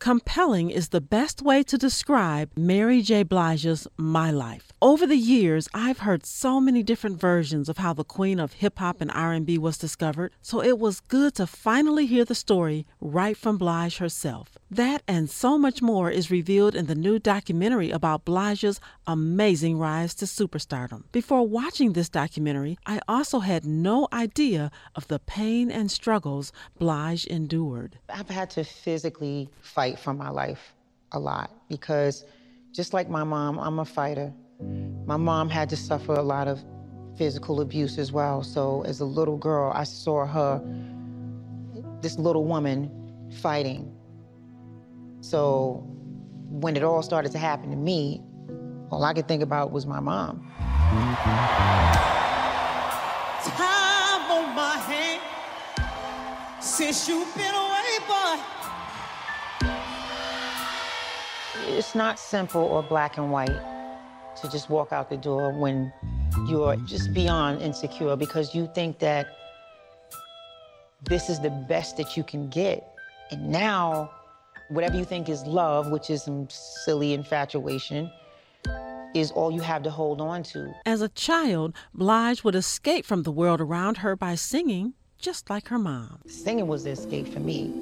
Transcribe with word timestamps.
Compelling 0.00 0.70
is 0.70 0.88
the 0.88 1.00
best 1.02 1.42
way 1.42 1.62
to 1.64 1.76
describe 1.76 2.50
Mary 2.56 3.02
J. 3.02 3.22
Blige's 3.22 3.86
My 3.98 4.30
Life. 4.30 4.69
Over 4.82 5.06
the 5.06 5.14
years, 5.14 5.68
I've 5.74 5.98
heard 5.98 6.24
so 6.24 6.58
many 6.58 6.82
different 6.82 7.20
versions 7.20 7.68
of 7.68 7.76
how 7.76 7.92
the 7.92 8.02
queen 8.02 8.40
of 8.40 8.54
hip 8.54 8.78
hop 8.78 9.02
and 9.02 9.10
R&B 9.10 9.58
was 9.58 9.76
discovered, 9.76 10.32
so 10.40 10.62
it 10.62 10.78
was 10.78 11.00
good 11.00 11.34
to 11.34 11.46
finally 11.46 12.06
hear 12.06 12.24
the 12.24 12.34
story 12.34 12.86
right 12.98 13.36
from 13.36 13.58
Blige 13.58 13.98
herself. 13.98 14.56
That 14.70 15.02
and 15.06 15.28
so 15.28 15.58
much 15.58 15.82
more 15.82 16.10
is 16.10 16.30
revealed 16.30 16.74
in 16.74 16.86
the 16.86 16.94
new 16.94 17.18
documentary 17.18 17.90
about 17.90 18.24
Blige's 18.24 18.80
amazing 19.06 19.76
rise 19.76 20.14
to 20.14 20.24
superstardom. 20.24 21.02
Before 21.12 21.46
watching 21.46 21.92
this 21.92 22.08
documentary, 22.08 22.78
I 22.86 23.00
also 23.06 23.40
had 23.40 23.66
no 23.66 24.08
idea 24.14 24.70
of 24.94 25.08
the 25.08 25.18
pain 25.18 25.70
and 25.70 25.90
struggles 25.90 26.52
Blige 26.78 27.26
endured. 27.26 27.98
I've 28.08 28.30
had 28.30 28.48
to 28.52 28.64
physically 28.64 29.50
fight 29.60 29.98
for 29.98 30.14
my 30.14 30.30
life 30.30 30.72
a 31.12 31.18
lot 31.18 31.50
because 31.68 32.24
just 32.72 32.94
like 32.94 33.10
my 33.10 33.24
mom, 33.24 33.58
I'm 33.58 33.78
a 33.78 33.84
fighter. 33.84 34.32
My 35.10 35.16
mom 35.16 35.48
had 35.48 35.68
to 35.70 35.76
suffer 35.76 36.14
a 36.14 36.22
lot 36.22 36.46
of 36.46 36.62
physical 37.16 37.60
abuse 37.60 37.98
as 37.98 38.12
well. 38.12 38.44
So 38.44 38.82
as 38.82 39.00
a 39.00 39.04
little 39.04 39.36
girl, 39.36 39.72
I 39.74 39.82
saw 39.82 40.24
her, 40.24 40.62
this 42.00 42.16
little 42.16 42.44
woman, 42.44 42.88
fighting. 43.42 43.92
So 45.20 45.84
when 46.48 46.76
it 46.76 46.84
all 46.84 47.02
started 47.02 47.32
to 47.32 47.38
happen 47.38 47.70
to 47.70 47.76
me, 47.76 48.22
all 48.92 49.02
I 49.02 49.12
could 49.12 49.26
think 49.26 49.42
about 49.42 49.72
was 49.72 49.84
my 49.84 49.98
mom. 49.98 50.48
Time 53.56 54.30
on 54.30 54.54
my 54.54 54.76
hand 54.86 55.20
since 56.62 57.08
you've 57.08 57.34
been 57.34 57.52
away, 57.52 57.98
boy. 58.06 58.36
It's 61.66 61.96
not 61.96 62.20
simple 62.20 62.62
or 62.62 62.84
black 62.84 63.18
and 63.18 63.32
white 63.32 63.79
to 64.36 64.48
just 64.48 64.70
walk 64.70 64.92
out 64.92 65.10
the 65.10 65.16
door 65.16 65.52
when 65.52 65.92
you're 66.48 66.76
just 66.76 67.12
beyond 67.12 67.60
insecure 67.60 68.16
because 68.16 68.54
you 68.54 68.70
think 68.74 68.98
that 69.00 69.26
this 71.08 71.28
is 71.28 71.40
the 71.40 71.50
best 71.50 71.96
that 71.96 72.16
you 72.16 72.22
can 72.22 72.48
get. 72.48 72.96
And 73.30 73.50
now, 73.50 74.10
whatever 74.68 74.96
you 74.96 75.04
think 75.04 75.28
is 75.28 75.42
love, 75.44 75.90
which 75.90 76.10
is 76.10 76.22
some 76.24 76.48
silly 76.50 77.12
infatuation, 77.12 78.10
is 79.14 79.30
all 79.32 79.50
you 79.50 79.60
have 79.60 79.82
to 79.82 79.90
hold 79.90 80.20
on 80.20 80.42
to. 80.44 80.72
As 80.86 81.00
a 81.00 81.08
child, 81.08 81.74
Blige 81.94 82.44
would 82.44 82.54
escape 82.54 83.04
from 83.04 83.22
the 83.24 83.32
world 83.32 83.60
around 83.60 83.98
her 83.98 84.14
by 84.14 84.34
singing, 84.34 84.94
just 85.18 85.50
like 85.50 85.68
her 85.68 85.78
mom. 85.78 86.20
Singing 86.26 86.66
was 86.66 86.84
the 86.84 86.90
escape 86.90 87.28
for 87.28 87.40
me. 87.40 87.72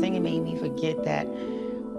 Singing 0.00 0.22
made 0.22 0.40
me 0.40 0.58
forget 0.58 1.04
that 1.04 1.26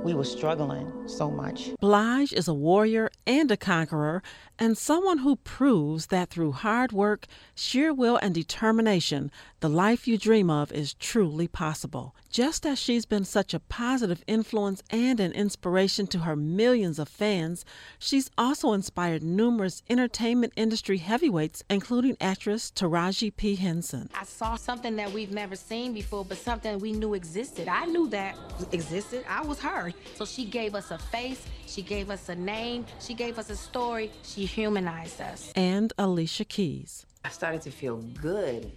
we 0.08 0.14
were 0.14 0.24
struggling 0.24 0.90
so 1.06 1.30
much. 1.30 1.72
Blige 1.82 2.32
is 2.32 2.48
a 2.48 2.54
warrior 2.54 3.10
and 3.26 3.52
a 3.52 3.58
conqueror, 3.58 4.24
and 4.58 4.78
someone 4.78 5.18
who 5.18 5.36
proves 5.36 6.06
that 6.08 6.30
through 6.30 6.54
hard 6.54 6.94
work, 6.94 7.28
sheer 7.56 7.94
will, 7.94 8.16
and 8.16 8.34
determination, 8.34 9.30
the 9.60 9.68
life 9.68 10.08
you 10.08 10.18
dream 10.18 10.50
of 10.50 10.72
is 10.72 10.94
truly 10.94 11.48
possible. 11.48 12.16
Just 12.30 12.66
as 12.66 12.80
she's 12.80 13.06
been 13.06 13.26
such 13.26 13.54
a 13.54 13.60
positive 13.60 14.24
influence 14.28 14.82
and 14.90 15.20
an 15.20 15.34
inspiration 15.34 16.08
to 16.08 16.20
her 16.20 16.36
millions 16.36 17.00
of 17.00 17.10
fans, 17.10 17.66
she's 18.00 18.32
also 18.38 18.72
inspired 18.72 19.24
numerous 19.24 19.84
entertainment 19.90 20.54
industry 20.56 21.00
heavyweights, 21.00 21.64
including 21.70 22.16
actress 22.22 22.72
Taraji 22.72 23.36
P. 23.36 23.56
Henson. 23.56 24.10
I 24.14 24.24
saw 24.24 24.56
something 24.56 24.96
that 24.96 25.12
we've 25.12 25.32
never 25.32 25.56
seen 25.56 25.92
before, 25.92 26.24
but 26.24 26.38
something 26.38 26.80
we 26.80 26.94
knew 26.94 27.14
existed. 27.14 27.68
I 27.68 27.86
knew 27.86 28.08
that 28.10 28.38
existed. 28.72 29.26
I 29.28 29.42
was 29.42 29.60
her. 29.60 29.92
So 30.16 30.26
she 30.26 30.46
gave 30.46 30.76
us 30.76 30.92
a 30.92 30.98
face, 30.98 31.46
she 31.66 31.82
gave 31.82 32.10
us 32.10 32.30
a 32.30 32.36
name, 32.36 32.86
she 33.00 33.14
gave 33.14 33.38
us 33.38 33.50
a 33.50 33.56
story, 33.56 34.12
she 34.24 34.46
humanized 34.46 35.22
us. 35.22 35.52
And 35.56 35.94
Alicia 35.98 36.46
Keys. 36.46 37.06
I 37.24 37.30
started 37.30 37.62
to 37.64 37.72
feel 37.72 37.98
good 38.22 38.72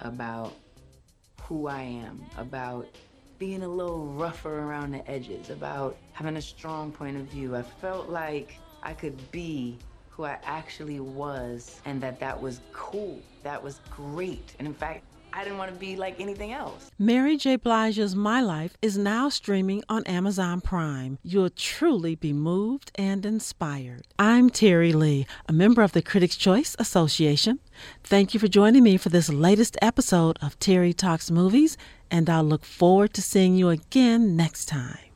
about 0.00 0.54
who 1.42 1.66
I 1.66 1.82
am, 1.82 2.24
about 2.36 2.88
being 3.38 3.62
a 3.62 3.68
little 3.68 4.06
rougher 4.06 4.58
around 4.58 4.92
the 4.92 5.10
edges, 5.10 5.50
about 5.50 5.96
having 6.12 6.36
a 6.36 6.42
strong 6.42 6.92
point 6.92 7.16
of 7.16 7.22
view. 7.24 7.56
I 7.56 7.62
felt 7.62 8.08
like 8.08 8.56
I 8.82 8.92
could 8.92 9.30
be 9.30 9.78
who 10.10 10.24
I 10.24 10.38
actually 10.44 11.00
was 11.00 11.80
and 11.84 12.00
that 12.02 12.20
that 12.20 12.40
was 12.40 12.60
cool. 12.72 13.20
That 13.42 13.62
was 13.62 13.80
great. 13.90 14.54
And 14.58 14.68
in 14.68 14.74
fact, 14.74 15.04
I 15.40 15.44
didn't 15.44 15.56
want 15.56 15.72
to 15.72 15.80
be 15.80 15.96
like 15.96 16.20
anything 16.20 16.52
else. 16.52 16.90
Mary 16.98 17.38
J. 17.38 17.56
Blige's 17.56 18.14
My 18.14 18.42
Life 18.42 18.76
is 18.82 18.98
now 18.98 19.30
streaming 19.30 19.82
on 19.88 20.04
Amazon 20.04 20.60
Prime. 20.60 21.16
You'll 21.22 21.48
truly 21.48 22.14
be 22.14 22.34
moved 22.34 22.92
and 22.96 23.24
inspired. 23.24 24.02
I'm 24.18 24.50
Terri 24.50 24.94
Lee, 24.94 25.26
a 25.48 25.54
member 25.54 25.80
of 25.80 25.92
the 25.92 26.02
Critics' 26.02 26.36
Choice 26.36 26.76
Association. 26.78 27.58
Thank 28.04 28.34
you 28.34 28.40
for 28.40 28.48
joining 28.48 28.82
me 28.82 28.98
for 28.98 29.08
this 29.08 29.30
latest 29.30 29.78
episode 29.80 30.38
of 30.42 30.58
Terri 30.58 30.94
Talks 30.94 31.30
Movies, 31.30 31.78
and 32.10 32.28
I'll 32.28 32.44
look 32.44 32.66
forward 32.66 33.14
to 33.14 33.22
seeing 33.22 33.56
you 33.56 33.70
again 33.70 34.36
next 34.36 34.66
time. 34.66 35.09